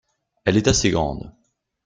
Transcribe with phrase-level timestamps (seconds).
[0.45, 1.31] Elle est assez grande.